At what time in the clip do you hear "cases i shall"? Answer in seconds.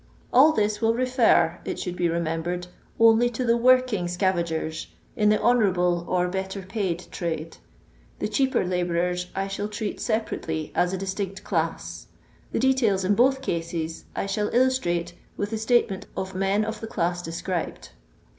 13.43-14.49